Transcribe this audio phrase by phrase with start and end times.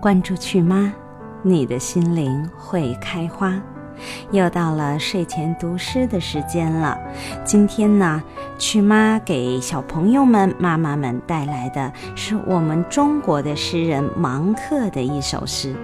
[0.00, 0.90] 关注趣妈，
[1.42, 3.60] 你的心灵会开花。
[4.30, 6.98] 又到了睡前读诗的时间了。
[7.44, 8.22] 今天呢，
[8.56, 15.76] 去妈给小朋友们、妈妈们带来的是我们中国的诗人芒克的一首诗。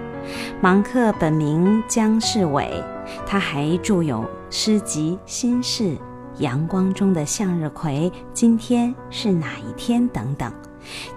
[0.59, 2.83] 芒克本名姜世伟，
[3.27, 5.83] 他还著有诗集《心事》
[6.39, 10.51] 《阳光中的向日葵》《今天是哪一天》等等。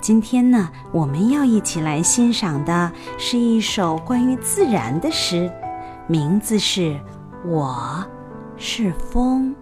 [0.00, 5.50] 今天呢，我们要一起来欣赏的是一首关于自然的诗，
[6.06, 6.80] 名字是
[7.44, 8.04] 《我
[8.56, 9.54] 是风》。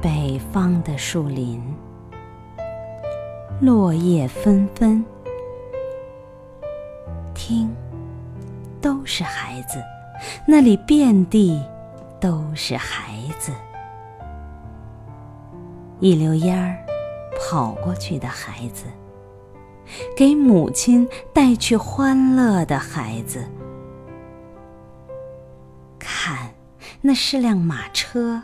[0.00, 1.60] 北方的树林，
[3.60, 5.04] 落叶纷纷，
[7.34, 7.74] 听，
[8.80, 9.82] 都是孩子，
[10.46, 11.60] 那里遍地
[12.20, 13.50] 都是孩子。
[15.98, 16.78] 一溜烟儿
[17.40, 18.84] 跑过去的孩子，
[20.16, 23.44] 给母亲带去欢乐的孩子。
[25.98, 26.54] 看，
[27.00, 28.40] 那是辆马车。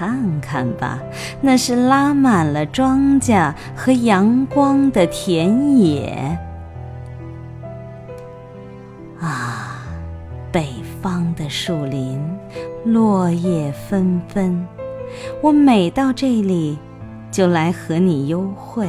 [0.00, 0.98] 看看吧，
[1.42, 6.38] 那是拉满了庄稼和阳光的田野。
[9.20, 9.84] 啊，
[10.50, 10.68] 北
[11.02, 12.18] 方的树林，
[12.86, 14.66] 落叶纷纷。
[15.42, 16.78] 我每到这里，
[17.30, 18.88] 就来和你幽会。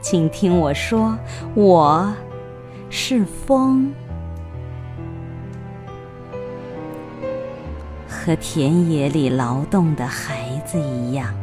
[0.00, 1.18] 请听我说，
[1.54, 2.14] 我
[2.90, 3.92] 是风。
[8.22, 11.34] 和田野里劳动的孩子一样，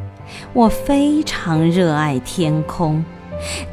[0.54, 3.04] 我非常热爱天空。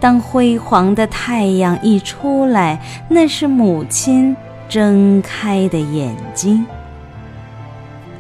[0.01, 4.35] 当辉煌的太阳一出来，那是母亲
[4.71, 6.65] 睁开的眼睛。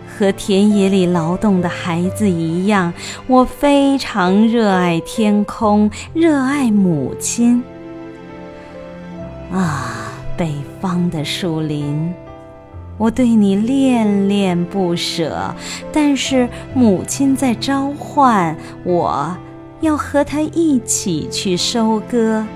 [0.06, 2.92] 和田野里劳动的孩子一样，
[3.26, 7.64] 我非常热爱天空，热爱母亲。
[9.50, 12.14] 啊，北方的树林。
[12.96, 15.54] 我对你恋恋不舍，
[15.92, 19.36] 但是母亲在召唤，我
[19.80, 22.46] 要和她一起去收割。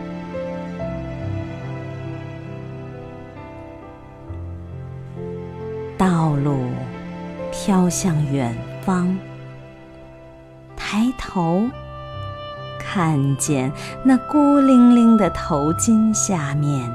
[5.97, 6.61] 道路
[7.51, 9.19] 飘向远方，
[10.77, 11.69] 抬头
[12.79, 13.73] 看见
[14.05, 16.89] 那孤零零的头巾下面，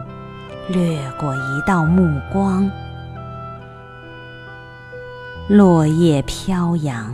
[0.70, 2.72] 掠过一道目光。
[5.50, 7.14] 落叶飘扬，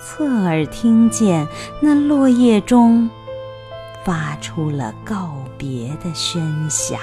[0.00, 1.46] 侧耳听见
[1.80, 3.08] 那落叶中
[4.04, 6.98] 发出了告别的喧响。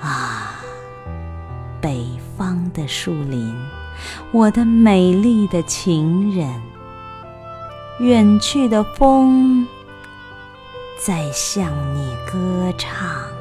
[0.00, 0.60] 啊，
[1.80, 2.06] 北
[2.38, 3.52] 方的树林，
[4.30, 6.48] 我的美丽的情人，
[7.98, 9.66] 远去的风
[10.98, 13.31] 在向你歌唱。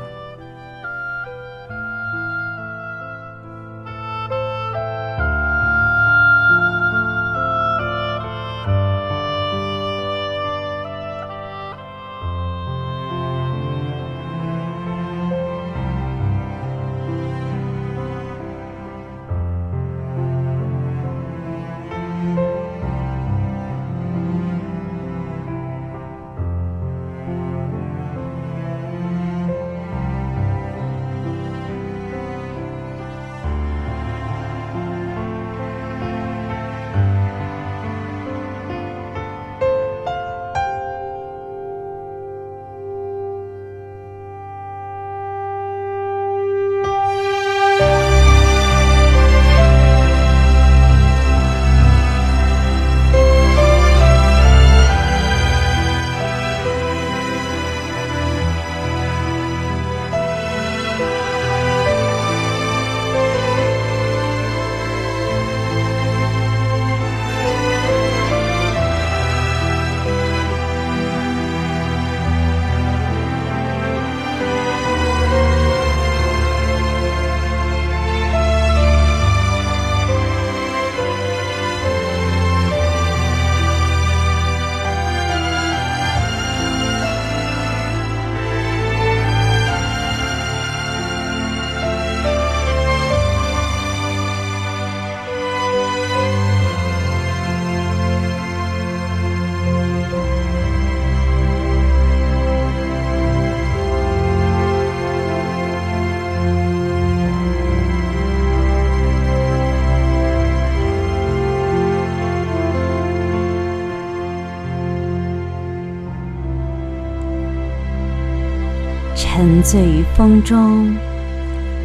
[119.23, 120.95] 沉醉于风中。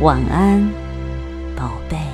[0.00, 0.66] 晚安，
[1.54, 2.05] 宝贝。